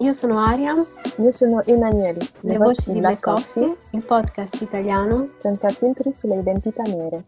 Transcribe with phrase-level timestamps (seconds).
[0.00, 0.74] Io sono Aria.
[1.18, 2.18] Io sono Emanuele.
[2.40, 7.24] Le, Le voci di Black Coffee, Coffee, il podcast italiano senza filtri sulle identità nere.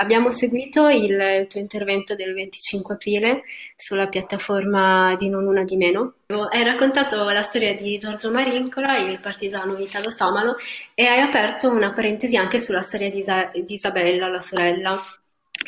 [0.00, 3.42] Abbiamo seguito il tuo intervento del 25 aprile
[3.74, 6.14] sulla piattaforma di Non Una di Meno.
[6.28, 10.56] Hai raccontato la storia di Giorgio Marincola, il partigiano Italo Samalo,
[10.94, 15.02] e hai aperto una parentesi anche sulla storia di, Isa- di Isabella, la sorella.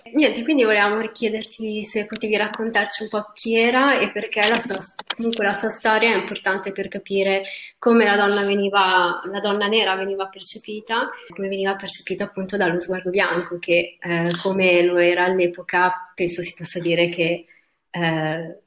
[0.03, 4.79] Niente, quindi volevamo richiederti se potevi raccontarci un po' chi era e perché la sua,
[5.15, 7.45] comunque la sua storia è importante per capire
[7.79, 13.11] come la donna, veniva, la donna nera veniva percepita, come veniva percepita appunto dallo sguardo
[13.11, 17.45] bianco, che eh, come lo era all'epoca penso si possa dire che
[17.91, 18.59] eh,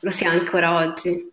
[0.00, 1.30] lo sia ancora oggi.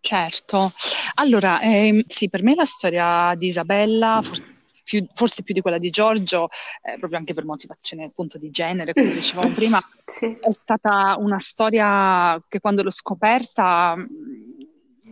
[0.00, 0.72] Certo,
[1.14, 4.53] allora ehm, sì, per me la storia di Isabella, forse
[4.84, 6.48] più, forse più di quella di Giorgio,
[6.82, 10.36] eh, proprio anche per motivazione appunto di genere, come dicevamo prima, sì.
[10.40, 13.96] è stata una storia che quando l'ho scoperta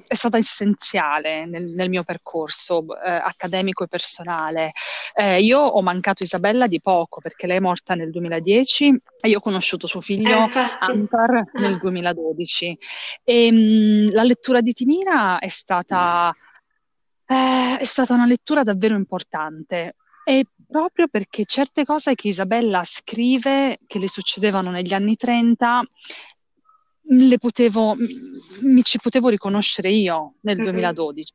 [0.06, 4.72] è stata essenziale nel, nel mio percorso eh, accademico e personale.
[5.14, 9.38] Eh, io ho mancato Isabella di poco perché lei è morta nel 2010 e io
[9.38, 10.50] ho conosciuto suo figlio eh,
[10.80, 12.78] Antar nel 2012.
[13.24, 16.34] E, mh, la lettura di Timira è stata
[17.26, 23.78] eh, è stata una lettura davvero importante e proprio perché certe cose che Isabella scrive,
[23.86, 25.82] che le succedevano negli anni 30,
[27.08, 27.96] le potevo,
[28.60, 30.70] mi ci potevo riconoscere io nel mm-hmm.
[30.70, 31.32] 2012.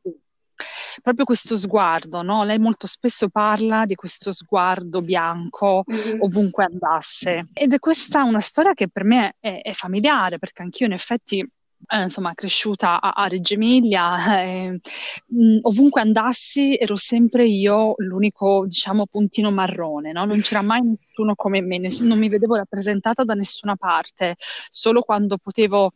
[1.03, 2.43] Proprio questo sguardo, no?
[2.43, 6.21] Lei molto spesso parla di questo sguardo bianco mm-hmm.
[6.21, 7.49] ovunque andasse.
[7.53, 11.47] Ed è questa una storia che per me è, è familiare, perché anch'io in effetti
[11.85, 14.79] eh, insomma, cresciuta a, a Reggio Emilia, eh,
[15.27, 20.25] mh, ovunque andassi ero sempre io l'unico, diciamo, puntino marrone, no?
[20.25, 24.35] non c'era mai nessuno come me, ness- non mi vedevo rappresentata da nessuna parte,
[24.69, 25.91] solo quando potevo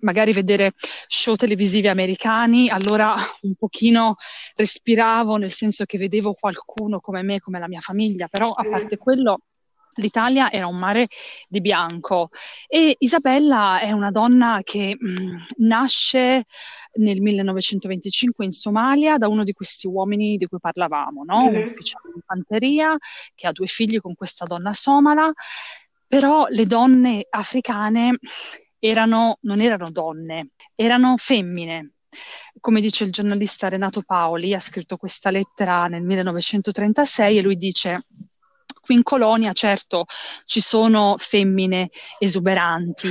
[0.00, 0.72] magari vedere
[1.06, 4.16] show televisivi americani, allora un pochino
[4.54, 8.96] respiravo, nel senso che vedevo qualcuno come me, come la mia famiglia, però a parte
[8.96, 9.40] quello
[10.00, 11.06] l'Italia era un mare
[11.48, 12.30] di bianco
[12.66, 16.44] e Isabella è una donna che mh, mm, nasce
[16.94, 21.42] nel 1925 in Somalia da uno di questi uomini di cui parlavamo, no?
[21.42, 21.54] mm-hmm.
[21.54, 22.96] un ufficiale di fanteria
[23.34, 25.32] che ha due figli con questa donna somala,
[26.06, 28.18] però le donne africane
[28.80, 31.92] erano, non erano donne, erano femmine.
[32.58, 38.00] Come dice il giornalista Renato Paoli, ha scritto questa lettera nel 1936 e lui dice
[38.90, 40.06] Qui in colonia, certo,
[40.46, 43.08] ci sono femmine esuberanti,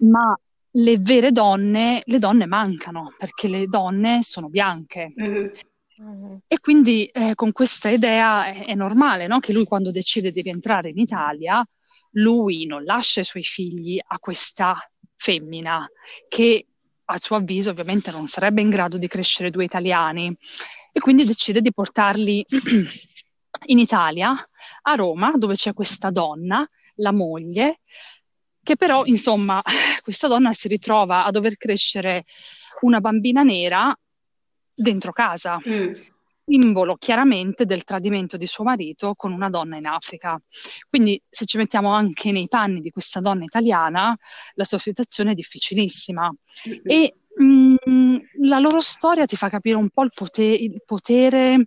[0.00, 0.38] ma
[0.72, 5.14] le vere donne, le donne mancano perché le donne sono bianche.
[5.18, 6.36] Mm-hmm.
[6.46, 9.38] E quindi eh, con questa idea è, è normale no?
[9.38, 11.66] che lui quando decide di rientrare in Italia,
[12.16, 14.76] lui non lascia i suoi figli a questa
[15.16, 15.88] femmina
[16.28, 16.66] che
[17.06, 20.36] a suo avviso ovviamente non sarebbe in grado di crescere due italiani
[20.92, 22.44] e quindi decide di portarli
[23.66, 24.34] in Italia,
[24.82, 27.80] a Roma, dove c'è questa donna, la moglie,
[28.62, 29.62] che però, insomma,
[30.02, 32.24] questa donna si ritrova a dover crescere
[32.80, 33.96] una bambina nera
[34.74, 35.60] dentro casa.
[35.68, 35.92] Mm.
[36.46, 40.38] Simbolo chiaramente del tradimento di suo marito con una donna in Africa.
[40.88, 44.16] Quindi, se ci mettiamo anche nei panni di questa donna italiana,
[44.54, 46.30] la sua situazione è difficilissima.
[46.68, 46.80] Mm-hmm.
[46.84, 51.66] E mh, mm, la loro storia ti fa capire un po' il, potere, il potere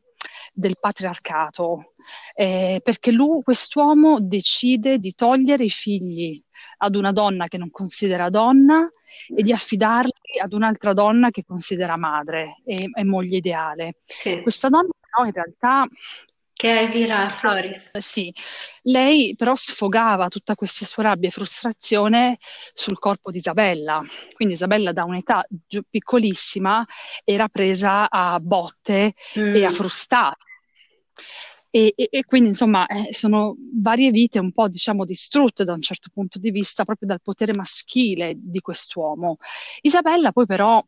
[0.57, 1.93] del patriarcato,
[2.33, 6.41] eh, perché lui, quest'uomo decide di togliere i figli
[6.77, 8.89] ad una donna che non considera donna
[9.35, 13.97] e di affidarli ad un'altra donna che considera madre e, e moglie ideale.
[14.05, 14.41] Sì.
[14.41, 15.87] Questa donna però in realtà
[16.57, 17.95] che è Elvira Floris.
[17.99, 18.33] Sì,
[18.81, 22.37] lei però sfogava tutta questa sua rabbia e frustrazione
[22.73, 24.03] sul corpo di Isabella.
[24.33, 25.45] Quindi Isabella da un'età
[25.87, 26.85] piccolissima
[27.23, 29.55] era presa a botte mm.
[29.55, 30.45] e a frustate.
[31.69, 35.81] E, e, e quindi insomma eh, sono varie vite un po' diciamo distrutte da un
[35.81, 39.37] certo punto di vista proprio dal potere maschile di quest'uomo.
[39.81, 40.83] Isabella poi però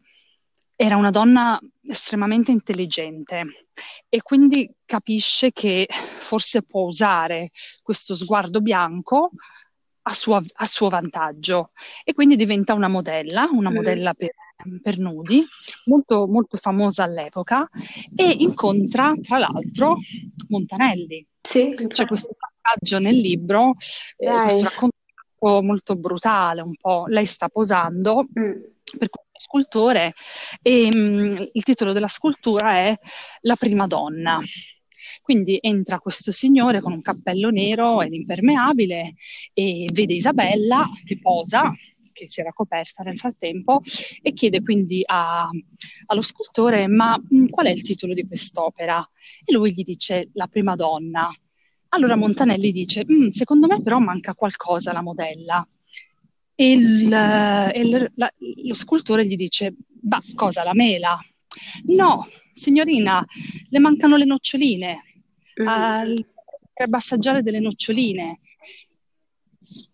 [0.75, 3.67] era una donna estremamente intelligente
[4.09, 7.51] e quindi capisce che forse può usare
[7.81, 9.29] questo sguardo bianco
[10.01, 11.71] a suo, a suo vantaggio
[12.03, 13.73] e quindi diventa una modella, una mm.
[13.75, 14.31] modella per,
[14.81, 15.43] per nudi,
[15.85, 17.69] molto, molto famosa all'epoca
[18.15, 19.97] e incontra tra l'altro
[20.47, 21.25] Montanelli.
[21.41, 23.75] Sì, C'è questo passaggio nel libro,
[24.17, 24.97] eh, questo racconto
[25.61, 27.05] molto brutale, un po'.
[27.07, 28.51] Lei sta posando mm.
[29.49, 30.13] Scultore
[30.61, 32.95] e mh, mm, il titolo della scultura è
[33.41, 34.39] La prima donna.
[35.23, 39.15] Quindi entra questo signore con un cappello nero ed impermeabile
[39.53, 41.71] e vede Isabella che posa,
[42.13, 43.81] che si era coperta nel frattempo,
[44.21, 45.49] e chiede quindi a,
[46.07, 49.03] allo scultore: Ma mh, mm, qual è il titolo di quest'opera?
[49.43, 51.27] E lui gli dice: La prima donna.
[51.89, 55.65] Allora Montanelli dice: mm, Secondo me, però, manca qualcosa alla modella.
[56.61, 58.29] E, il, e il, la,
[58.65, 61.17] lo scultore gli dice, ma cosa, la mela?
[61.85, 63.25] No, signorina,
[63.69, 65.03] le mancano le noccioline,
[65.61, 65.65] mm.
[65.65, 66.25] al,
[66.73, 68.41] per assaggiare delle noccioline,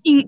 [0.02, 0.28] in,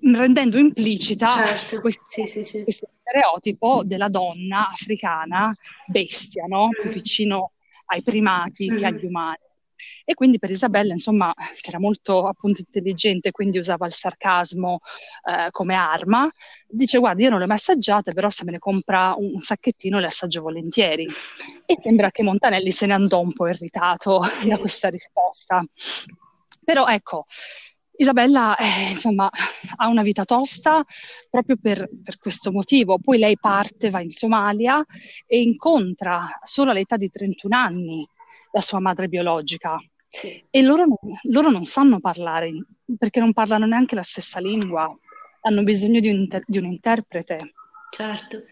[0.00, 1.80] rendendo implicita certo.
[1.80, 2.62] questo, sì, sì, sì.
[2.64, 5.54] questo, stereotipo della donna africana
[5.86, 6.70] bestia, no?
[6.70, 6.92] più mm.
[6.92, 7.52] vicino
[7.84, 8.76] ai primati mm.
[8.76, 9.45] che agli umani.
[10.04, 14.80] E quindi per Isabella, insomma, che era molto appunto intelligente, quindi usava il sarcasmo
[15.28, 16.28] eh, come arma,
[16.68, 19.40] dice guarda io non le ho mai assaggiate, però se me ne compra un, un
[19.40, 21.06] sacchettino le assaggio volentieri.
[21.66, 25.64] E sembra che Montanelli se ne andò un po' irritato da questa risposta.
[26.64, 27.26] Però ecco,
[27.98, 29.30] Isabella, eh, insomma,
[29.76, 30.84] ha una vita tosta
[31.30, 32.98] proprio per, per, questo motivo.
[32.98, 34.84] Poi lei parte, va in Somalia
[35.26, 38.08] e incontra solo all'età di 31 anni
[38.56, 39.78] la sua madre biologica.
[40.08, 40.42] Sì.
[40.48, 42.50] E loro non, loro non, sanno parlare
[42.96, 44.90] perché non parlano neanche la stessa lingua,
[45.42, 47.52] hanno bisogno di un, inter- di un interprete.
[47.90, 48.44] Certo.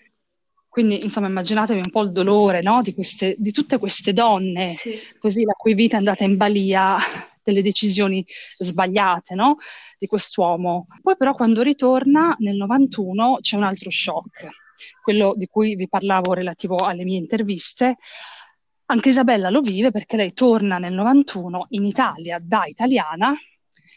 [0.69, 2.83] Quindi, insomma, immaginatevi un po' il dolore no?
[2.83, 4.93] di, queste, di, tutte queste donne, sì.
[5.19, 6.99] così la cui vita è andata in balia
[7.43, 8.27] delle decisioni
[8.59, 9.57] sbagliate no?
[9.97, 10.89] di quest'uomo.
[11.00, 14.49] Poi, però, quando ritorna nel 91 c'è un altro shock,
[15.03, 17.97] quello di cui vi parlavo relativo alle mie interviste.
[18.87, 23.35] Anche Isabella lo vive perché lei torna nel 91 in Italia da italiana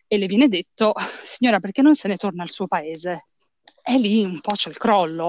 [0.08, 0.94] e le viene detto,
[1.24, 3.28] signora, perché non se ne torna al suo paese?
[3.84, 5.28] E lì un po' c'è il crollo,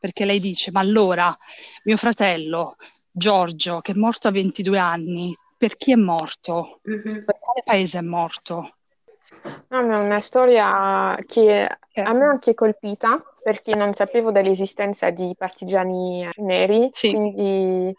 [0.00, 1.36] perché lei dice, ma allora
[1.84, 2.76] mio fratello
[3.10, 6.80] Giorgio, che è morto a 22 anni, per chi è morto?
[6.88, 7.24] Mm-hmm.
[7.24, 8.74] Per quale paese è morto?
[9.68, 16.28] No, è una storia che a me anche colpita perché non sapevo dell'esistenza di partigiani
[16.36, 17.12] neri, sì.
[17.12, 17.94] quindi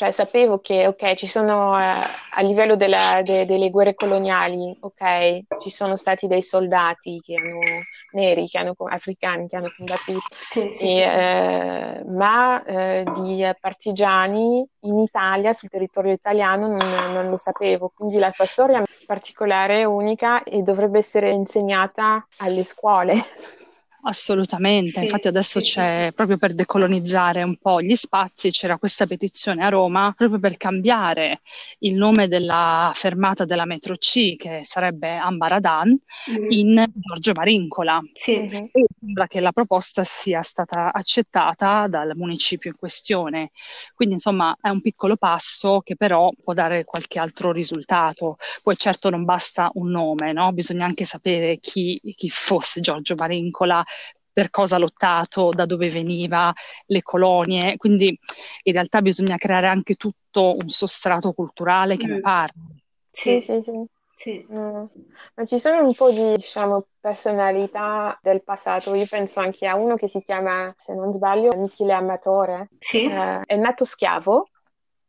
[0.00, 5.58] cioè sapevo che, ok, ci sono eh, a livello della, de, delle guerre coloniali, ok,
[5.60, 7.58] ci sono stati dei soldati che hanno,
[8.12, 11.00] neri, che hanno, africani che hanno combattuto, sì, sì, e.
[11.00, 17.92] Eh, ma eh, di partigiani in Italia, sul territorio italiano, non, non lo sapevo.
[17.94, 23.16] Quindi la sua storia è particolare, unica e dovrebbe essere insegnata alle scuole.
[24.02, 26.14] Assolutamente, sì, infatti adesso sì, c'è sì.
[26.14, 31.40] proprio per decolonizzare un po' gli spazi, c'era questa petizione a Roma proprio per cambiare
[31.80, 36.50] il nome della fermata della metro C, che sarebbe Ambaradan, mm.
[36.50, 38.00] in Giorgio Marincola.
[38.12, 38.32] Sì.
[38.36, 43.50] E sembra che la proposta sia stata accettata dal municipio in questione.
[43.94, 48.38] Quindi insomma è un piccolo passo che però può dare qualche altro risultato.
[48.62, 50.52] Poi certo non basta un nome, no?
[50.52, 53.84] bisogna anche sapere chi, chi fosse Giorgio Marincola
[54.40, 56.50] per cosa ha lottato, da dove veniva,
[56.86, 58.18] le colonie, quindi
[58.62, 62.10] in realtà bisogna creare anche tutto un sostrato culturale che mm.
[62.10, 62.82] ne parli.
[63.10, 63.84] Sì, sì, sì.
[64.10, 64.46] sì.
[64.50, 64.84] Mm.
[65.34, 68.94] Ma ci sono un po' di, diciamo, personalità del passato.
[68.94, 72.70] Io penso anche a uno che si chiama, se non sbaglio, Michele Amatore.
[72.78, 73.10] Sì.
[73.10, 74.48] Eh, è nato schiavo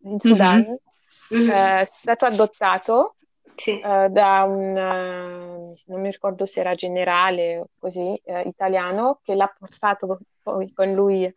[0.04, 0.78] in Sudan,
[1.34, 1.50] mm-hmm.
[1.50, 3.16] eh, è stato adottato
[3.56, 3.82] sì.
[3.84, 9.36] uh, da un, uh, non mi ricordo se era generale o così, uh, italiano, che
[9.36, 11.32] l'ha portato poi con lui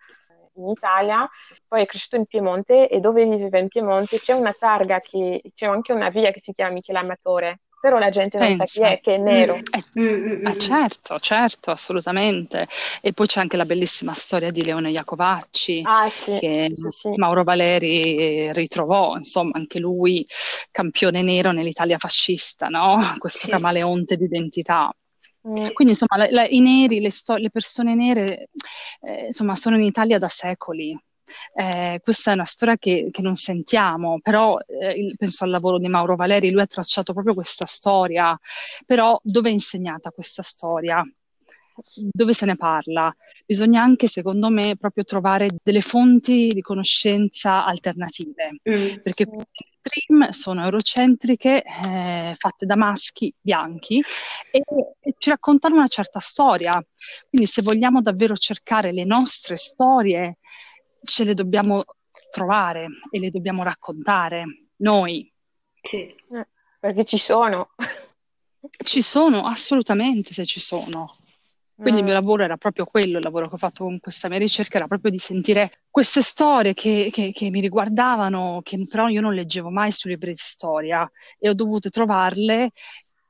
[0.56, 1.28] in Italia,
[1.66, 5.66] poi è cresciuto in Piemonte e dove viveva in Piemonte c'è una targa, che, c'è
[5.66, 8.64] anche una via che si chiama Michele Amatore, però la gente non Pensa.
[8.64, 9.58] sa chi è, che è nero.
[10.00, 10.46] Mm.
[10.46, 12.66] Eh, eh, certo, certo, assolutamente.
[13.02, 17.10] E poi c'è anche la bellissima storia di Leone Iacovacci, ah, sì, che sì, sì.
[17.16, 20.26] Mauro Valeri ritrovò, insomma, anche lui
[20.70, 22.96] campione nero nell'Italia fascista, no?
[23.20, 24.90] Questo camaleonte d'identità.
[25.42, 28.48] Quindi insomma la, la, i neri, le, sto- le, persone nere
[29.02, 30.98] eh, insomma, sono in Italia da secoli
[31.54, 35.88] eh, questa è una storia che, che non sentiamo, però eh, penso al lavoro di
[35.88, 38.38] Mauro Valeri, lui ha tracciato proprio questa storia,
[38.86, 41.04] però dove è insegnata questa storia?
[41.96, 43.12] dove se ne parla.
[43.44, 49.00] Bisogna anche, secondo me, proprio trovare delle fonti di conoscenza alternative, mm.
[49.02, 49.26] perché
[49.84, 54.02] stream sono eurocentriche, eh, fatte da maschi bianchi
[54.50, 54.62] e,
[55.00, 56.72] e, ci raccontano una certa storia.
[57.28, 60.38] Quindi se vogliamo davvero cercare le nostre storie,
[61.04, 61.84] ce le dobbiamo
[62.30, 65.30] trovare e le dobbiamo raccontare noi.
[65.80, 66.48] Sì, eh,
[66.80, 67.70] perché ci sono.
[68.82, 71.18] Ci sono, assolutamente se ci sono.
[71.76, 72.16] Quindi il mio mm.
[72.16, 75.10] lavoro era proprio quello, il lavoro che ho fatto con questa mia ricerca era proprio
[75.10, 79.90] di sentire queste storie che, che, che mi riguardavano, che però io non leggevo mai
[79.90, 81.08] sui libri di storia
[81.38, 82.70] e ho dovuto trovarle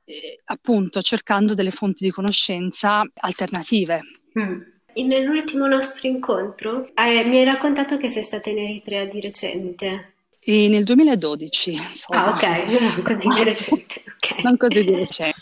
[0.05, 4.01] eh, appunto cercando delle fonti di conoscenza alternative.
[4.39, 4.61] Mm.
[5.03, 10.13] Nell'ultimo nostro incontro eh, mi hai raccontato che sei stata in Eritrea di recente.
[10.39, 11.71] E nel 2012.
[11.71, 12.25] Insomma.
[12.25, 14.03] Ah, ok, così di recente.
[14.25, 14.41] Okay.
[14.41, 15.37] Non così di recente.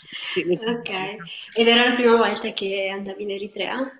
[0.60, 0.90] ok,
[1.54, 3.90] ed era la prima volta che andavi in Eritrea?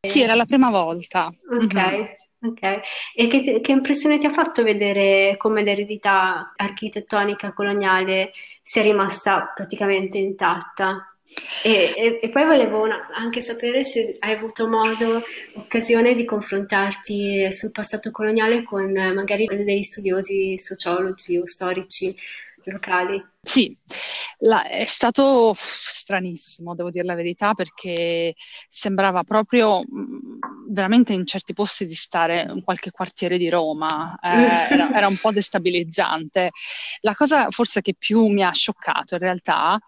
[0.00, 1.26] Sì, era la prima volta.
[1.26, 1.74] Ok.
[1.74, 2.04] Mm-hmm.
[2.44, 2.62] Ok,
[3.14, 8.32] e che, che, impressione ti ha fatto vedere come l'eredità architettonica coloniale
[8.62, 11.13] sia rimasta praticamente intatta?
[11.64, 15.22] E, e, e, poi volevo una, anche sapere se hai avuto modo,
[15.54, 22.14] occasione di confrontarti sul passato coloniale con magari degli studiosi sociologi o storici
[22.70, 23.22] locali.
[23.42, 23.76] Sì,
[24.38, 28.34] la, è stato stranissimo, devo dire la verità, perché
[28.68, 34.28] sembrava proprio mm, veramente in certi posti di stare in qualche quartiere di Roma, eh,
[34.72, 36.50] era, era, un po' destabilizzante.
[37.00, 39.78] La cosa forse che più mi ha scioccato in realtà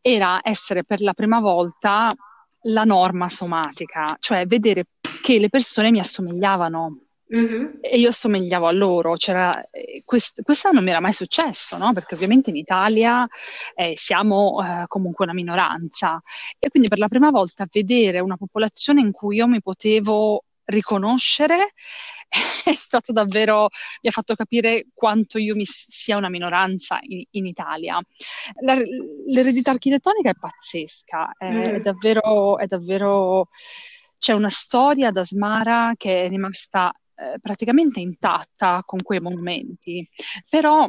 [0.00, 2.10] era essere per la prima volta
[2.68, 4.86] la norma somatica, cioè vedere
[5.22, 7.78] che le persone mi assomigliavano Mm-hmm.
[7.80, 11.92] E io assomigliavo a loro, eh, quest- questo non mi era mai successo, no?
[11.92, 13.26] perché ovviamente in Italia
[13.74, 16.22] eh, siamo eh, comunque una minoranza
[16.58, 21.72] e quindi per la prima volta vedere una popolazione in cui io mi potevo riconoscere
[22.64, 23.68] è stato davvero,
[24.02, 28.00] mi ha fatto capire quanto io mi sia una minoranza in, inItalia.
[28.60, 28.80] La,
[29.26, 31.60] l'eredità architettonica è pazzesca, è, mm.
[31.60, 33.48] è davvero, è davvero
[34.18, 40.08] c'è una storia da Smara che è rimasta eh, praticamente intatta con quei monumenti,
[40.48, 40.88] però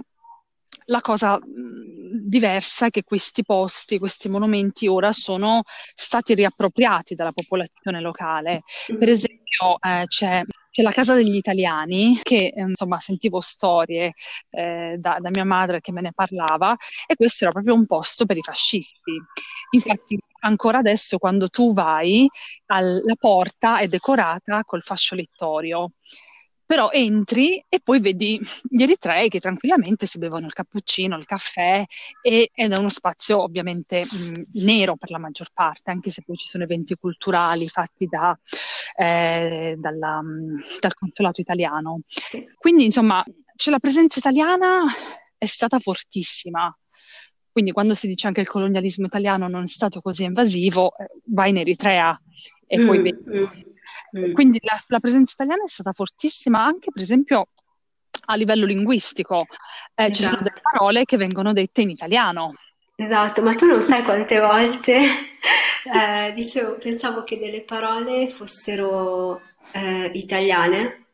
[0.89, 8.01] la cosa diversa è che questi posti, questi monumenti ora sono stati riappropriati dalla popolazione
[8.01, 8.63] locale.
[8.85, 14.13] Per esempio eh, c'è, c'è, la Casa degli Italiani, che eh, insomma sentivo storie
[14.49, 18.25] eh, da, da, mia madre che me ne parlava, e questo era proprio un posto
[18.25, 19.11] per i fascisti.
[19.71, 20.17] Infatti
[20.47, 22.27] ancora adesso quando tu vai,
[22.67, 25.91] al, la porta è decorata col fascio littorio
[26.67, 31.83] però entri e poi vedi gli eritrei che tranquillamente si bevono il cappuccino, il caffè
[32.21, 36.35] e, ed è uno spazio ovviamente mh, nero per la maggior parte, anche se poi
[36.35, 38.37] ci sono eventi culturali fatti da,
[38.97, 40.21] eh, dalla,
[40.81, 42.01] dal consolato italiano.
[42.57, 43.23] Quindi insomma,
[43.55, 44.83] c'è la presenza italiana
[45.37, 46.77] è stata fortissima.
[47.57, 51.09] Quindi quando si dice anche che il colonialismo italiano non è stato così invasivo, eh,
[51.25, 52.15] vai in Eritrea
[52.67, 53.45] e mm, poi vedi mm
[54.17, 54.33] Mm.
[54.33, 57.47] Quindi la, la, presenza italiana è stata fortissima anche, per esempio,
[58.25, 59.45] a livello linguistico.
[59.95, 60.13] Eh, esatto.
[60.13, 60.69] Ci sono delle esatto.
[60.71, 62.53] parole che vengono dette in italiano.
[62.95, 64.99] Esatto, ma tu non sai quante volte
[65.93, 71.06] eh, dicevo, pensavo che delle parole fossero eh, italiane,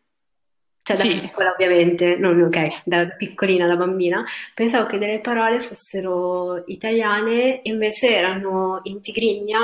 [0.83, 1.19] cioè da sì.
[1.21, 4.23] piccola ovviamente, non ok, da piccolina, da bambina,
[4.53, 9.59] pensavo che delle parole fossero italiane, invece erano in tigrinya,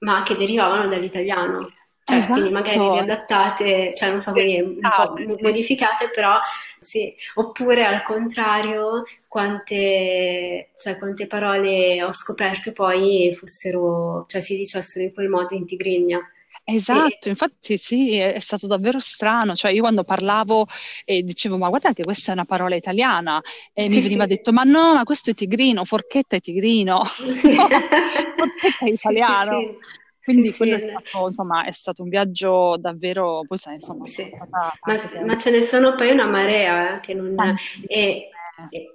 [0.00, 1.72] ma che derivavano dall'italiano.
[2.04, 2.32] Cioè, esatto.
[2.32, 6.38] quindi magari riadattate, cioè non so un po' modificate, però
[6.80, 7.14] sì.
[7.34, 15.12] Oppure al contrario, quante, cioè, quante parole ho scoperto poi fossero, cioè si dicessero in
[15.12, 16.18] quel modo in tigrinya.
[16.70, 17.30] Esatto, e...
[17.30, 20.66] infatti sì, è, è, stato davvero strano, cioè io quando parlavo
[21.06, 23.40] e dicevo ma guarda che questa è una parola italiana
[23.72, 27.04] e sì, mi veniva sì, detto ma no, ma questo è tigrino, forchetta è tigrino,
[27.40, 27.54] sì.
[27.54, 29.78] no, forchetta è italiano.
[30.22, 30.88] Quindi sì, quello sì.
[30.88, 34.30] È, stato, insomma, è stato un viaggio davvero, poi sai, insomma, sì.
[34.50, 34.70] ma,
[35.24, 37.34] ma, ce ne sono poi una marea eh, che non...
[37.86, 38.28] E,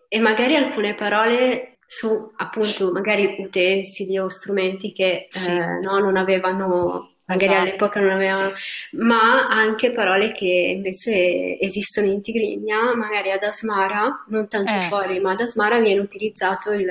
[0.09, 7.12] e, magari alcune parole su appunto magari utensili o strumenti che eh, no, non avevano
[7.25, 7.61] magari esatto.
[7.61, 8.51] all'epoca non avevano,
[8.91, 14.81] ma anche parole che invece esistono in Tigrinya, magari ad Asmara, non tanto eh.
[14.81, 16.87] fuori, ma ad Asmara viene utilizzato il,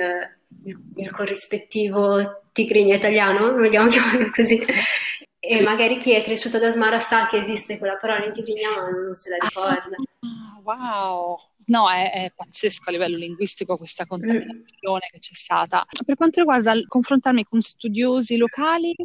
[0.65, 4.63] il, il corrispettivo tigrinya italiano, vogliamo chiamarlo così.
[5.45, 8.89] E magari chi è cresciuto da Smara sa che esiste quella parola in tigrinya ma
[8.89, 9.97] non se la ricorda.
[10.21, 11.37] Ah, wow!
[11.67, 15.85] No, è, è, pazzesco a livello linguistico questa contaminazione che c'è stata.
[16.05, 18.95] Per quanto riguarda il confrontarmi con studiosi locali,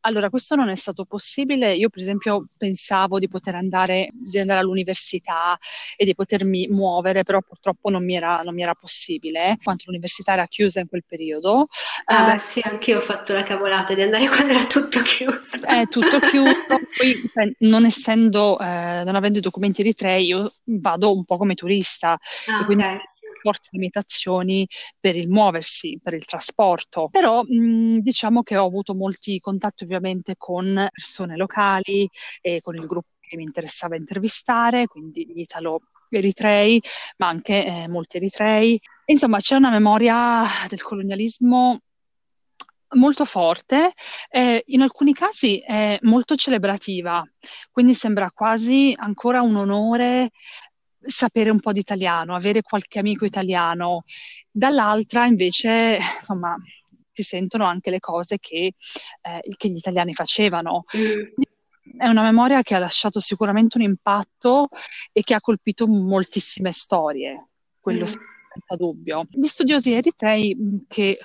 [0.00, 1.74] allora questo non è stato possibile.
[1.74, 5.58] Io, per esempio, pensavo di poter andare, di andare all'università
[5.96, 10.32] e di potermi muovere, però purtroppo non mi era, non mi era possibile, quanto l'università
[10.32, 11.66] era chiusa in quel periodo.
[12.06, 15.60] Ah, uh, sì, anche io ho fatto la cavolata di andare quando era tutto chiuso.
[15.62, 21.24] È tutto chiuso, poi non essendo, eh, non avendo i documenti eritrei, io vado un
[21.24, 22.98] po' come turista ah, e quindi okay.
[23.42, 24.66] forti limitazioni
[24.98, 27.08] per il muoversi, per il trasporto.
[27.10, 32.08] Però mh, diciamo che ho avuto molti contatti ovviamente con persone locali
[32.40, 36.80] e con il gruppo che mi interessava intervistare, quindi gli italo eritrei,
[37.18, 38.80] ma anche eh, molti eritrei.
[39.06, 41.80] Insomma, c'è una memoria del colonialismo
[42.96, 43.92] molto forte,
[44.28, 47.22] eh, in alcuni casi è molto celebrativa,
[47.70, 50.30] quindi sembra quasi ancora un onore
[51.00, 54.04] sapere un po' di italiano, avere qualche amico italiano.
[54.50, 56.56] Dall'altra invece, insomma,
[57.12, 58.74] si sentono anche le cose che,
[59.22, 60.84] eh, che gli italiani facevano.
[60.96, 61.98] Mm.
[61.98, 64.68] È una memoria che ha lasciato sicuramente un impatto
[65.12, 67.48] e che ha colpito moltissime storie,
[67.80, 68.35] quello mm.
[68.58, 69.26] Senza dubbio.
[69.30, 71.18] Gli studiosi eritrei che,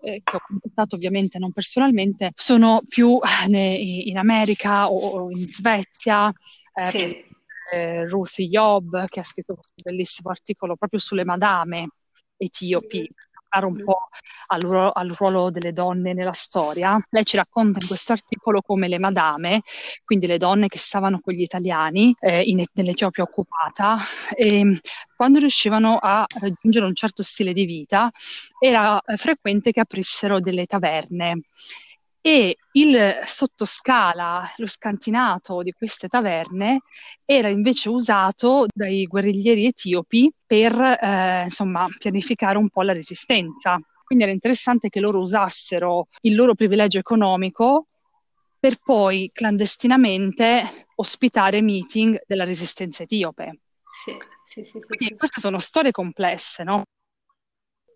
[0.00, 3.18] eh, che, ho contattato ovviamente non personalmente sono più
[3.50, 6.32] eh, in America o in Svezia.
[6.72, 7.26] Eh, sì
[7.70, 11.88] eh, Ruth Job, che ha scritto questo bellissimo articolo proprio sulle madame
[12.36, 13.08] etiopi,
[13.48, 14.08] parlare un po'
[14.48, 16.98] al ruolo, al ruolo, delle donne nella storia.
[17.10, 19.62] Lei ci racconta in questo articolo come le madame,
[20.04, 23.98] quindi le donne che stavano con gli italiani eh, in, nell'Etiopia occupata,
[24.34, 24.80] e
[25.16, 28.10] quando riuscivano a raggiungere un certo stile di vita,
[28.58, 31.40] era eh, frequente che aprissero delle taverne
[32.20, 36.80] e il sottoscala, lo scantinato di queste taverne
[37.24, 43.80] era invece usato dai guerriglieri etiopi per eh, insomma, pianificare un po' la resistenza.
[44.04, 47.86] Quindi era interessante che loro usassero il loro privilegio economico
[48.58, 53.60] per poi clandestinamente ospitare meeting della resistenza etiope.
[54.04, 56.82] Sì, sì, sì, Quindi queste sono storie complesse, no?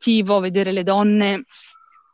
[0.05, 1.45] Vedere le donne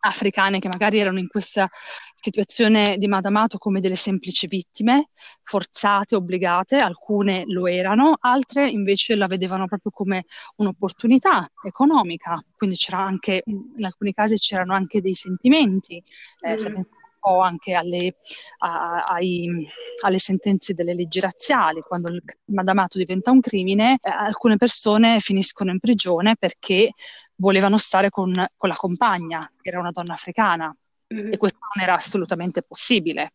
[0.08, 1.68] africane che magari erano in questa
[2.14, 5.10] situazione di Madamato come delle semplici vittime,
[5.42, 10.24] forzate, obbligate, alcune lo erano, altre invece la vedevano proprio come
[10.56, 16.02] un'opportunità economica, quindi c'era anche, in alcuni casi c'erano anche dei sentimenti,
[16.40, 16.80] eh, mm
[17.18, 18.16] po' anche alle,
[18.58, 19.66] a, ai,
[20.02, 21.80] alle, sentenze delle leggi razziali.
[21.80, 26.92] Quando il madamato diventa un crimine, eh, alcune persone finiscono in prigione perché
[27.36, 30.74] volevano stare con, con la compagna, che era una donna africana,
[31.12, 31.32] mm-hmm.
[31.32, 33.34] e questo non era assolutamente possibile.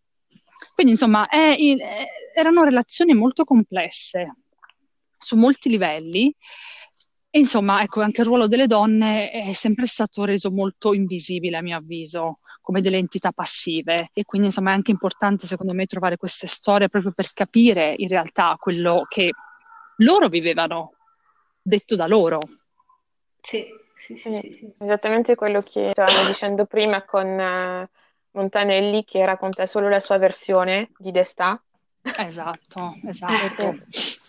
[0.73, 4.35] Quindi, insomma, è, è, erano relazioni molto complesse
[5.17, 6.35] su molti livelli.
[7.35, 11.61] E insomma, ecco, anche il ruolo delle donne è sempre stato reso molto invisibile, a
[11.63, 16.15] mio avviso come delle entità passive e quindi insomma è anche importante secondo me trovare
[16.15, 19.32] queste storie proprio per capire in realtà quello che
[19.97, 20.93] loro vivevano,
[21.62, 22.39] detto da loro.
[23.41, 24.73] Sì, sì, sì, sì, sì.
[24.80, 27.86] Esattamente quello che stavamo dicendo prima con uh,
[28.32, 31.62] Montanelli che racconta solo la sua versione di Destà.
[32.02, 33.78] Esatto, esatto.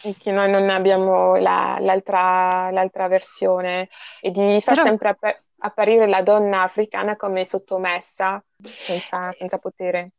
[0.02, 3.88] E che noi non abbiamo la, l'altra, l'altra, versione
[4.20, 4.86] e di far Però...
[4.86, 10.12] sempre app- apparire la donna africana come sottomessa, senza, senza potere.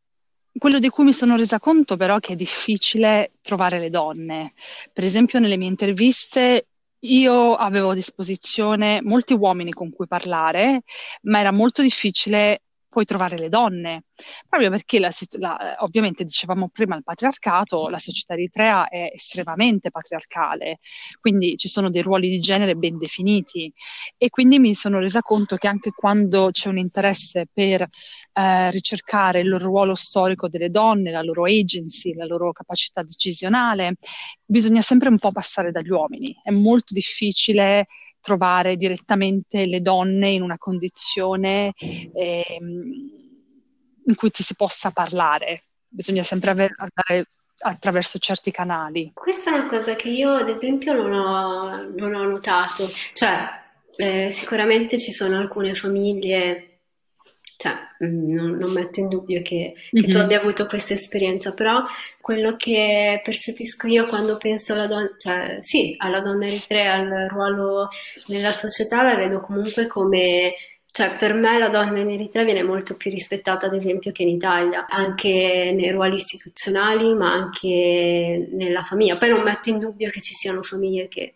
[0.58, 4.54] Quello di cui mi sono resa conto però è che è difficile trovare le donne.
[4.92, 6.68] Per esempio nelle mie interviste
[7.00, 10.82] io avevo a disposizione molti uomini con cui parlare,
[11.24, 12.62] ma era molto difficile
[12.96, 14.06] puoi trovare le donne,
[14.48, 20.80] proprio perché la, la, ovviamente dicevamo prima il patriarcato, la società eritrea è estremamente patriarcale,
[21.20, 23.70] quindi ci sono dei ruoli di genere ben definiti.
[24.18, 29.42] E quindi mi sono resa conto che anche quando c'è un interesse per eh, ricercare
[29.42, 33.96] il ruolo storico delle donne, la loro agency, la loro capacità decisionale,
[34.46, 37.88] bisogna sempre un po' passare dagli uomini, è molto difficile
[38.26, 45.66] trovare direttamente le donne in una condizione eh, in cui ti si possa parlare.
[45.88, 49.12] Bisogna sempre aver, andare attraverso certi canali.
[49.14, 52.90] Questa è una cosa che io, ad esempio, non ho, non ho notato.
[53.14, 53.64] Cioè,
[53.96, 56.75] eh, sicuramente ci sono alcune famiglie
[57.58, 60.10] cioè, mm, non, non, metto in dubbio che, che mm-hmm.
[60.10, 61.84] tu abbia avuto questa esperienza, però
[62.22, 67.90] quello che percepisco io quando penso alla donna, cioè sì, alla donna eritrea, al ruolo
[68.28, 70.54] nella società, la vedo comunque come
[70.96, 74.30] cioè, per me la donna in Eritrea viene molto più rispettata, ad esempio, che in
[74.30, 79.18] Italia, anche nei ruoli istituzionali, ma anche nella famiglia.
[79.18, 81.34] Poi non metto in dubbio che ci siano famiglie che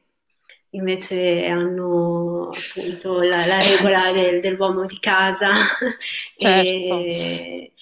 [0.71, 5.49] invece hanno appunto la, la regola del, dell'uomo di casa
[6.37, 6.99] certo.
[6.99, 7.73] e,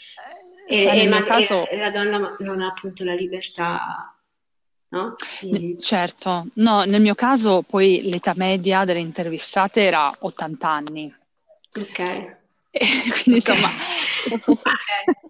[0.67, 1.67] e, e, ma, caso...
[1.67, 4.11] e, la donna non ha appunto la libertà.
[4.89, 5.15] No?
[5.39, 5.81] Quindi...
[5.81, 11.13] Certo, no, nel mio caso poi l'età media delle intervistate era 80 anni.
[11.75, 12.35] Ok.
[13.23, 13.67] Quindi insomma,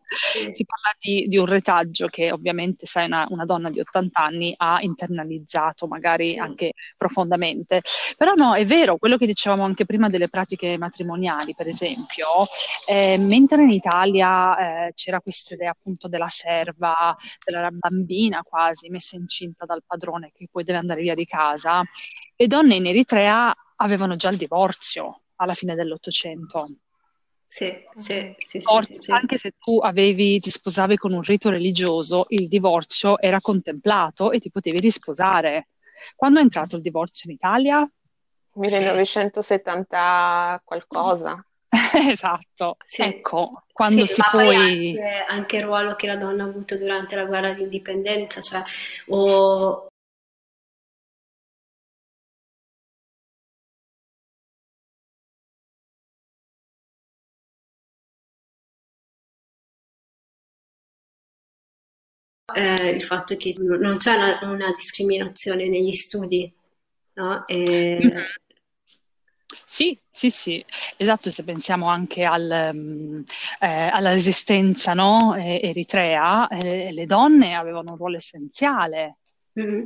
[0.53, 4.53] si parla di, di, un retaggio che ovviamente, sai, una, una, donna di 80 anni
[4.57, 7.81] ha internalizzato magari anche profondamente.
[8.17, 12.27] Però no, è vero, quello che dicevamo anche prima delle pratiche matrimoniali, per esempio,
[12.87, 19.15] eh, mentre in Italia eh, c'era questa idea appunto della serva, della bambina quasi messa
[19.15, 21.83] incinta dal padrone che poi deve andare via di casa,
[22.35, 26.69] le donne in Eritrea avevano già il divorzio alla fine dell'Ottocento.
[27.47, 32.25] Sì, sì, sì, Forse, sì, Anche se tu avevi, ti sposavi con un rito religioso,
[32.29, 35.69] il divorzio era contemplato e ti potevi risposare.
[36.15, 37.89] Quando è entrato il divorzio in Italia?
[38.53, 41.43] 1970 qualcosa.
[42.09, 43.01] esatto, sì.
[43.01, 44.55] ecco, quando sì, si ma poi...
[44.55, 48.61] Anche, anche, il ruolo che la donna ha avuto durante la guerra di indipendenza, cioè,
[49.07, 49.87] o,
[62.55, 66.51] eh, il fatto che non c'è una, una discriminazione negli studi,
[67.13, 67.45] no?
[67.47, 67.99] E...
[68.01, 68.23] Mm-hmm.
[69.69, 70.63] Sì, sì, sì,
[70.95, 73.23] esatto, se pensiamo anche al, um,
[73.59, 75.35] eh, alla resistenza no?
[75.35, 79.17] eritrea, eh, le donne avevano un ruolo essenziale,
[79.59, 79.85] mm-hmm.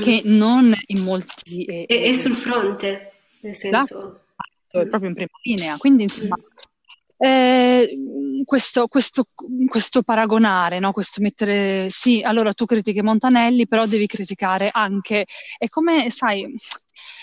[0.00, 1.64] che non in molti...
[1.64, 3.98] Eh, e, e, sul fronte, nel senso...
[3.98, 6.36] Esatto, proprio in prima linea, quindi insomma...
[6.36, 6.70] Mm-hmm
[7.24, 7.96] eh,
[8.44, 9.26] questo, questo,
[9.68, 10.92] questo, paragonare, no?
[10.92, 15.26] questo mettere, sì, allora tu critichi Montanelli, però devi criticare anche,
[15.58, 16.46] è come, sai,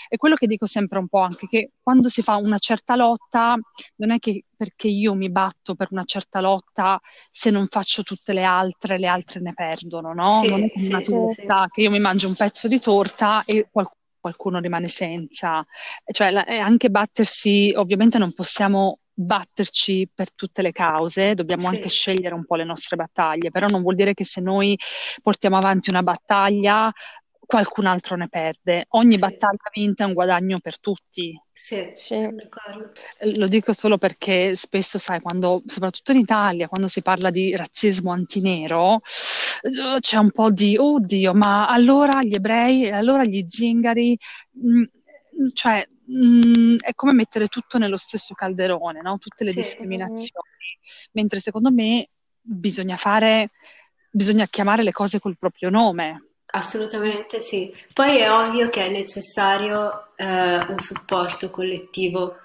[0.08, 3.56] è quello che dico sempre un po' anche, che quando si fa una certa lotta,
[3.96, 8.32] non è che perché io mi batto per una certa lotta, se non faccio tutte
[8.32, 10.40] le altre, le altre ne perdono, no?
[10.42, 13.44] Sì, non è sì, una sì, torta, che io mi mangio un pezzo di torta
[13.44, 15.64] e qualcuno qualcuno rimane senza,
[16.12, 21.76] cioè la, anche battersi, ovviamente non possiamo batterci per tutte le cause, dobbiamo sì.
[21.76, 24.78] anche scegliere un po' le nostre battaglie, però non vuol dire che se noi
[25.22, 26.92] portiamo avanti una battaglia
[27.50, 28.86] qualcun altro ne perde.
[28.90, 29.18] Ogni sì.
[29.18, 31.34] battaglia vinta è un guadagno per tutti.
[31.50, 32.16] Sì, sì.
[33.34, 38.12] Lo dico solo perché spesso, sai, quando, soprattutto in Italia, quando si parla di razzismo
[38.12, 39.00] antinero,
[39.98, 44.16] c'è un po' di, oddio, ma allora gli ebrei, allora gli zingari,
[44.52, 44.84] mh, mm,
[45.52, 49.18] cioè mh, mm, è come mettere tutto nello stesso calderone, no?
[49.18, 49.60] tutte le sì.
[49.60, 50.48] discriminazioni,
[51.12, 52.08] mentre secondo me
[52.40, 53.50] bisogna fare,
[54.10, 56.24] bisogna chiamare le cose col proprio nome.
[56.52, 57.72] Assolutamente sì.
[57.92, 62.36] Poi è ovvio che è necessario eh, un supporto collettivo.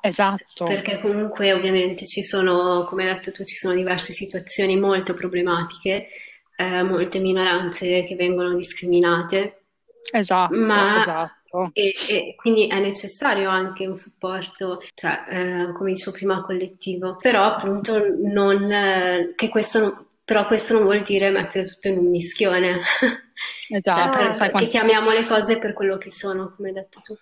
[0.00, 0.66] Esatto.
[0.66, 6.08] Perché comunque ovviamente ci sono, come hai detto tu, ci sono diverse situazioni molto problematiche,
[6.56, 9.64] eh, molte minoranze che vengono discriminate.
[10.10, 11.70] Esatto, ma esatto Certo.
[11.72, 17.44] E, e, quindi è necessario anche un supporto, cioè, eh, come dicevo prima, collettivo, però
[17.44, 22.10] appunto non, eh, che questo non, però questo non vuol dire mettere tutto in un
[22.10, 22.80] mischione.
[23.68, 24.64] Esatto, cioè, per, sai, quanti...
[24.64, 27.16] che chiamiamo le cose per quello che sono, come hai detto tu.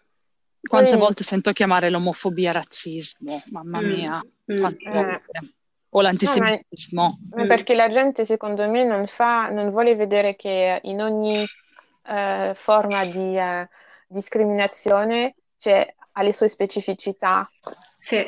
[0.60, 0.98] Quante Poi...
[0.98, 4.20] volte sento chiamare l'omofobia razzismo, mamma mm, mia,
[4.52, 4.92] mm, quante mm.
[4.92, 5.54] volte.
[5.90, 7.18] O l'antisemitismo.
[7.30, 11.42] No, ma, perché la gente, secondo me, non, fa, non vuole vedere che in ogni
[12.08, 13.68] eh, forma di eh,
[14.12, 17.48] discriminazione cioè, ha le sue specificità.
[17.96, 18.24] Sì.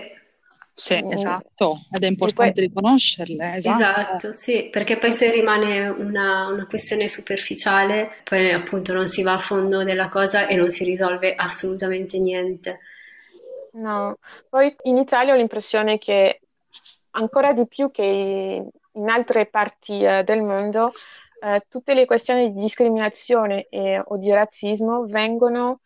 [0.76, 1.12] Sì, mm.
[1.12, 3.54] esatto, ed è importante poi, riconoscerle.
[3.54, 3.78] Esatto.
[3.78, 4.32] esatto.
[4.36, 9.38] sì, perché poi se rimane una, una, questione superficiale, poi appunto non si va a
[9.38, 12.80] fondo della cosa e non si risolve assolutamente niente.
[13.74, 14.18] No,
[14.48, 16.40] poi in Italia ho l'impressione che
[17.12, 18.64] ancora di più che
[18.96, 20.92] in altre parti eh, del mondo
[21.44, 25.80] eh, tutte le questioni di discriminazione e, o di razzismo vengono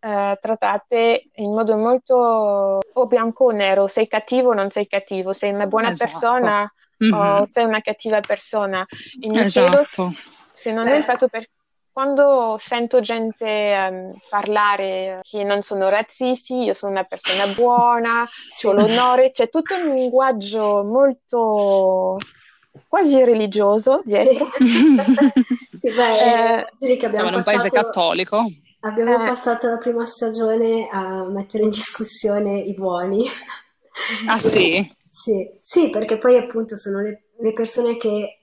[0.00, 5.32] eh, trattate in modo molto o bianco o nero, sei cattivo o non sei cattivo,
[5.32, 6.10] sei una buona esatto.
[6.10, 7.14] persona mm-hmm.
[7.14, 8.84] o sei una cattiva persona.
[9.20, 9.84] E mi esatto.
[9.84, 10.14] chiedo
[10.52, 11.46] se non è il fatto per
[11.92, 18.28] quando sento gente um, parlare che non sono razzisti, io sono una persona buona,
[18.64, 22.18] ho l'onore, c'è tutto un linguaggio molto
[22.88, 24.50] quasi religioso dietro.
[24.58, 28.46] sì, beh, eh, che abbiamo Siamo in un paese cattolico.
[28.80, 29.28] Abbiamo eh.
[29.28, 33.26] passato la prima stagione a mettere in discussione i buoni.
[34.26, 34.92] Ah sì?
[35.08, 38.40] Sì, sì, perché poi appunto sono le, le persone che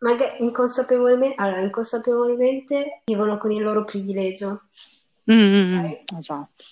[0.00, 4.60] magari inconsapevolmente, allora, inconsapevolmente vivono con il loro privilegio.
[5.32, 6.04] Mm, okay?
[6.18, 6.64] Esatto.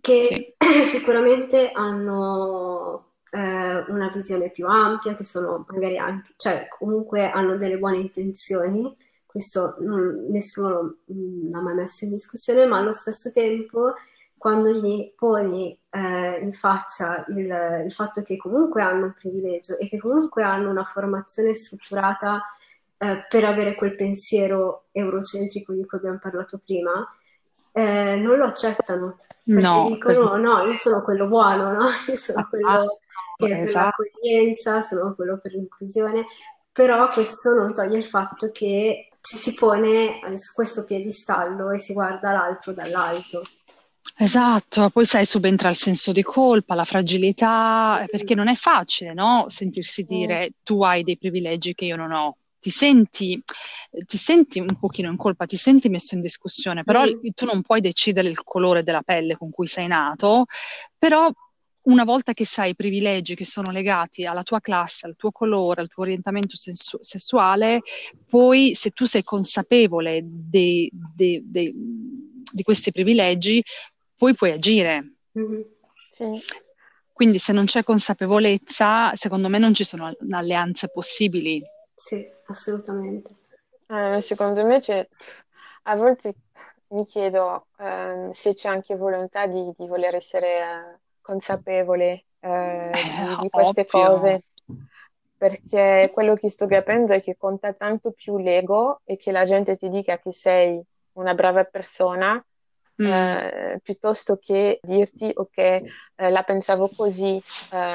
[0.00, 0.54] Che sì.
[0.90, 7.78] sicuramente hanno eh, una visione più ampia, che sono magari anche, cioè comunque hanno delle
[7.78, 13.94] buone intenzioni, questo non, nessuno l'ha mai messo in discussione, ma allo stesso tempo
[14.38, 19.88] quando gli poni eh, in faccia il, il, fatto che comunque hanno un privilegio e
[19.88, 22.42] che comunque hanno una formazione strutturata
[22.96, 27.06] eh, per avere quel pensiero eurocentrico di cui abbiamo parlato prima,
[27.72, 29.18] eh, non lo accettano.
[29.44, 30.40] No, dicono per...
[30.40, 31.86] no, io sono quello buono, no?
[32.06, 32.98] io sono quello
[33.46, 33.94] che è esatto.
[33.96, 36.26] per l'accoglienza, sono quello per l'inclusione,
[36.72, 41.92] però questo non toglie il fatto che ci si pone su questo piedistallo e si
[41.92, 43.42] guarda l'altro dall'alto.
[44.16, 49.44] Esatto, poi sai, subentra il senso di colpa, la fragilità, perché non è facile, no?
[49.48, 52.36] Sentirsi dire tu hai dei privilegi che io non ho.
[52.58, 53.40] Ti senti,
[54.04, 57.80] ti senti un pochino in colpa, ti senti messo in discussione, però tu non puoi
[57.80, 60.46] decidere il colore della pelle con cui sei nato,
[60.96, 61.30] però
[61.88, 65.80] una volta che sai i privilegi che sono legati alla tua classe, al tuo colore,
[65.80, 67.80] al tuo orientamento sensu- sessuale,
[68.28, 73.62] poi se tu sei consapevole de- de- de- di questi privilegi,
[74.16, 75.14] poi puoi agire.
[75.38, 75.60] Mm-hmm.
[76.10, 76.24] Sì.
[77.12, 81.62] Quindi se non c'è consapevolezza, secondo me non ci sono alleanze possibili.
[81.94, 83.34] Sì, assolutamente.
[83.88, 85.06] Eh, secondo me c'è,
[85.84, 86.34] a volte
[86.88, 90.98] mi chiedo eh, se c'è anche volontà di, di voler essere eh,
[91.28, 94.08] consapevole eh, di, di, queste Ovvio.
[94.08, 94.42] cose,
[95.36, 99.76] perché quello che sto capendo è che conta tanto più l'ego e che la gente
[99.76, 102.42] ti dica che sei una brava persona
[103.00, 103.06] Mm.
[103.06, 105.84] Eh, piuttosto che dirti ok, eh,
[106.16, 107.92] la pensavo così, eh,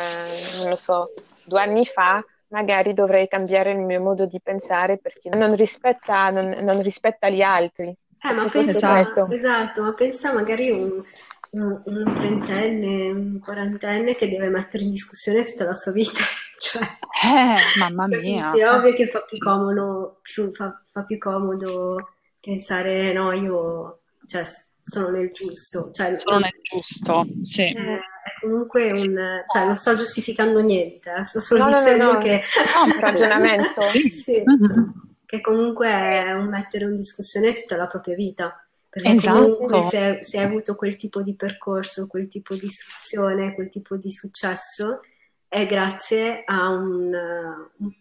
[0.61, 1.11] non lo so,
[1.43, 6.47] due anni fa, magari dovrei cambiare il mio modo di pensare perché non rispetta, non,
[6.61, 7.93] non rispetta gli altri.
[8.25, 11.03] Eh, ma pensa, esatto, ma pensa magari un,
[11.53, 16.23] un, un, trentenne, un quarantenne che deve mettere in discussione tutta la sua vita.
[16.57, 18.51] cioè, eh, mamma mia.
[18.51, 24.43] È ovvio che fa più comodo, più, fa, fa più comodo pensare, no, io, cioè,
[24.83, 25.91] sono nel giusto.
[25.91, 27.63] Cioè, sono nel giusto, sì.
[27.63, 29.43] È comunque un...
[29.47, 32.41] cioè non sto giustificando niente, eh, sto solo no, dicendo no, no, che...
[32.73, 33.81] No, un ragionamento.
[34.11, 34.91] sì, uh-huh.
[35.25, 38.57] che comunque è un mettere in discussione tutta la propria vita.
[38.93, 39.55] Perché esatto.
[39.55, 43.97] comunque se, se hai avuto quel tipo di percorso, quel tipo di istruzione, quel tipo
[43.97, 44.99] di successo,
[45.47, 47.11] è grazie a un,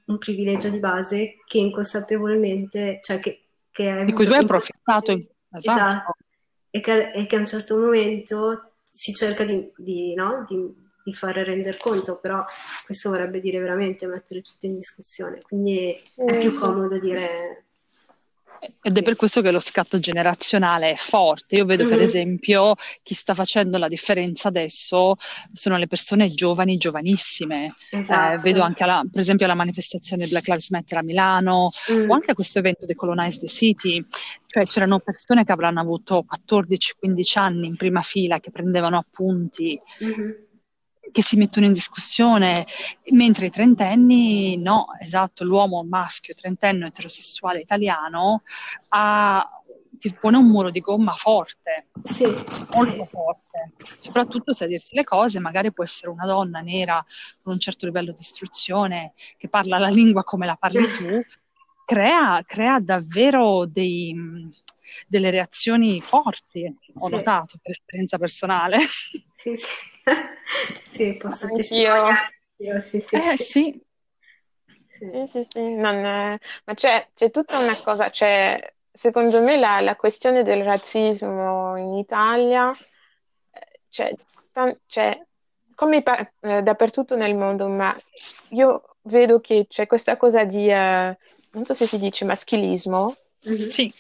[0.05, 5.13] un, privilegio di base che inconsapevolmente, cioè che, che di cui tu hai approfittato.
[5.13, 5.71] Esatto.
[5.71, 6.17] esatto
[6.75, 10.43] e che, e che a un certo momento si cerca di, di, no?
[10.49, 10.75] di,
[11.05, 12.43] di fare rendere conto, però
[12.87, 16.59] questo vorrebbe dire veramente mettere tutto in discussione, quindi sì, è più sì.
[16.59, 17.65] comodo dire
[18.81, 21.57] ed è per questo che lo scatto generazionale è forte.
[21.57, 21.93] Io vedo, mm-hmm.
[21.93, 25.17] per esempio, chi sta facendo la differenza adesso
[25.53, 27.75] sono le persone giovani, giovanissime.
[27.91, 28.39] Esatto.
[28.39, 32.09] Eh, vedo anche, alla, per esempio, alla manifestazione Black Lives Matter a Milano mm.
[32.09, 34.05] o anche a questo evento di Colonize the City.
[34.47, 39.79] Cioè, c'erano persone che avranno avuto 14-15 anni in prima fila che prendevano appunti.
[40.05, 40.31] Mm-hmm
[41.11, 42.67] che si mettono in discussione,
[43.11, 48.43] mentre i trentenni no, esatto, l'uomo maschio trentenne eterosessuale italiano
[48.91, 49.49] ha,
[49.99, 53.09] ti pone un muro di gomma forte, sì, molto sì.
[53.11, 57.05] forte, soprattutto se a dirti le cose magari può essere una donna nera
[57.43, 61.23] con un certo livello di istruzione che parla la lingua come la parli tu,
[61.85, 64.15] crea, crea davvero dei,
[65.07, 66.65] delle reazioni forti,
[66.95, 67.15] ho sì.
[67.15, 68.79] notato per esperienza personale.
[69.35, 69.91] Sì, sì.
[70.85, 72.83] sì, posso testimoniare.
[72.83, 73.83] Sì, sì, eh, sì.
[74.89, 79.97] Sì, sì, sì, non, ma c'è, c'è, tutta una cosa, cioè, secondo me la, la
[79.97, 82.73] questione del razzismo in Italia
[83.93, 84.15] c'è,
[84.87, 85.27] c'è
[85.75, 86.03] come
[86.41, 87.97] eh, dappertutto nel mondo, ma
[88.51, 91.19] io vedo che c'è questa cosa di, eh,
[91.51, 93.15] non so se si dice maschilismo,
[93.49, 93.67] mm-hmm.
[93.67, 93.93] sì.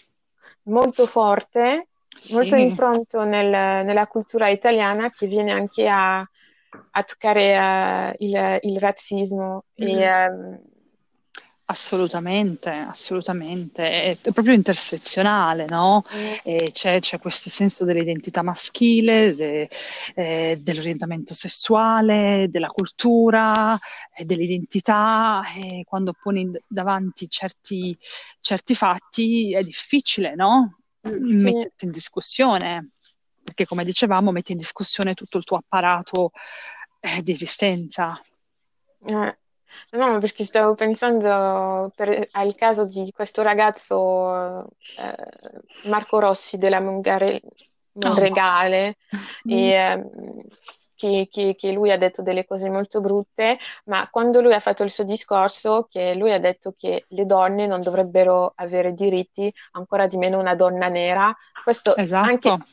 [0.64, 2.34] Molto forte sì.
[2.34, 8.78] molto impronto nel, nella cultura italiana che viene anche a, a toccare uh, il, il,
[8.78, 9.64] razzismo.
[9.82, 9.86] Mm.
[9.86, 10.60] E, um...
[11.64, 16.04] Assolutamente, assolutamente, è, è proprio intersezionale, no?
[16.14, 16.66] Mm.
[16.70, 19.70] C'è, c'è, questo senso dell'identità maschile, de,
[20.14, 23.78] eh, dell'orientamento sessuale, della cultura,
[24.14, 27.96] eh, dell'identità, e quando poni davanti certi,
[28.40, 30.78] certi fatti è difficile, no?
[31.02, 32.90] metterti in discussione,
[33.42, 36.32] perché come dicevamo metti in discussione tutto il tuo apparato
[37.00, 38.20] eh, di esistenza.
[39.06, 39.36] Eh.
[39.92, 44.64] No, perché stavo pensando per, al caso di questo ragazzo
[44.98, 45.16] eh,
[45.84, 47.40] Marco Rossi della Mongare,
[47.92, 49.50] Monregale oh.
[49.50, 50.06] e, eh,
[50.94, 54.84] che, che, che, lui ha detto delle cose molto brutte, ma quando lui ha fatto
[54.84, 60.06] il suo discorso, che lui ha detto che le donne non dovrebbero avere diritti, ancora
[60.06, 62.28] di meno una donna nera, questo esatto.
[62.28, 62.64] anche,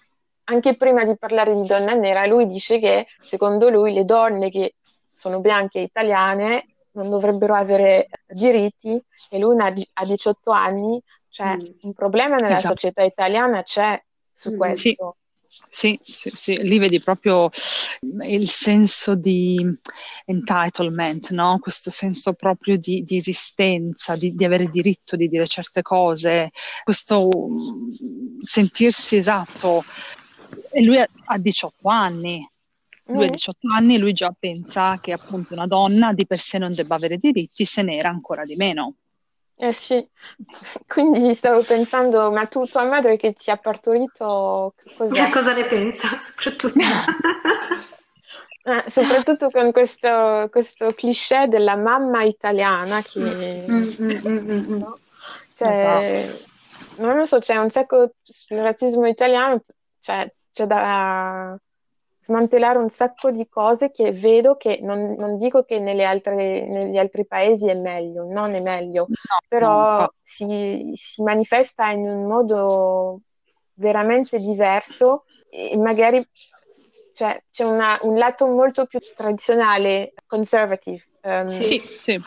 [0.44, 4.76] anche prima di parlare di donna nera, lui dice che secondo lui le donne che
[5.12, 6.66] sono bianche e italiane
[7.00, 11.66] non dovrebbero avere diritti e lui ha 18 anni, cioè mm.
[11.82, 12.76] un problema nella esatto.
[12.76, 14.58] società italiana c'è su mm.
[14.58, 14.90] questo.
[14.90, 15.18] Sì.
[15.72, 17.52] Sì, sì, sì, lì vedi proprio
[18.26, 19.64] il senso di
[20.26, 21.60] entitlement, no?
[21.60, 26.50] questo senso proprio di, di esistenza, di, di, avere diritto di dire certe cose,
[26.84, 29.84] questo mm, sentirsi esatto.
[30.72, 32.49] E lui ha 18 anni,
[33.10, 33.72] lui ha 18 mm.
[33.72, 37.18] anni e lui già pensa che appunto una donna di per sé non debba avere
[37.18, 38.96] diritti, se ne era ancora di meno.
[39.62, 40.08] Eh sì,
[40.88, 45.30] quindi stavo pensando, ma tu, tua madre che ti ha partorito, cos'è?
[45.32, 46.80] Cosa ne pensa, soprattutto?
[48.64, 53.66] eh, soprattutto con questo, questo, cliché della mamma italiana che...
[53.70, 55.00] Mm, mm, mm, no?
[55.54, 56.40] Cioè,
[57.00, 59.62] non lo so, c'è un sacco sul razzismo italiano,
[60.00, 61.60] cioè, c'è da
[62.20, 67.26] smantellare un sacco di cose che vedo che non, non dico che altre, negli altri
[67.26, 70.14] paesi è meglio, non è meglio, no, però no.
[70.22, 73.22] Si, si, manifesta in un modo
[73.76, 76.24] veramente diverso e magari
[77.14, 81.04] cioè, c'è una, un lato molto più tradizionale, conservative.
[81.22, 82.22] Um, sì, sì.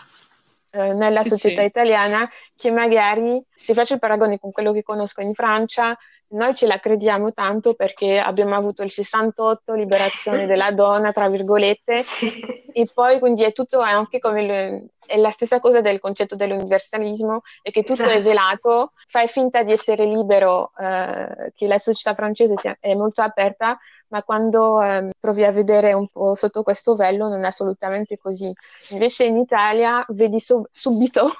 [0.70, 1.66] Uh, nella sì, società sì.
[1.66, 5.96] italiana che magari se faccio il paragone con quello che conosco in Francia
[6.32, 12.02] noi ce la crediamo tanto perché abbiamo avuto il 68, liberazione della donna, tra virgolette,
[12.04, 12.40] sì.
[12.72, 17.70] e poi quindi è tutto anche come è la stessa cosa del concetto dell'universalismo, è
[17.70, 18.18] che tutto esatto.
[18.18, 23.20] è velato, fai finta di essere libero, eh, che la società francese sia, è molto
[23.20, 28.16] aperta, ma quando eh, provi a vedere un po' sotto questo vello non è assolutamente
[28.16, 28.50] così.
[28.90, 31.30] Invece in Italia vedi sub- subito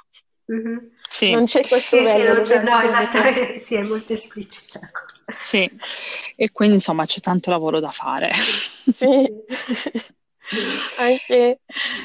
[0.53, 0.77] Mm-hmm.
[1.09, 1.31] Sì.
[1.31, 4.81] Non c'è questo sì, sì, c'è, no, esattamente, sì, è molto esplicita.
[5.39, 5.71] Sì,
[6.37, 8.31] e quindi insomma c'è tanto lavoro da fare.
[8.33, 9.43] Sì,
[10.37, 10.59] sì.
[10.99, 11.61] anche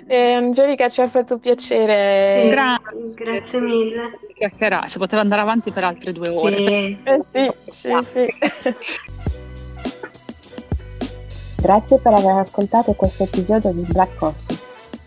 [0.07, 2.43] eh, Angelica ci ha fatto piacere.
[2.43, 2.81] Sì, Gra-
[3.15, 4.19] grazie mille.
[4.33, 6.57] Chiacchierare, si poteva andare avanti per altre due ore.
[6.57, 8.33] Sì, eh, sì, sì, sì.
[11.59, 14.66] Grazie per aver ascoltato questo episodio di Black Coffee.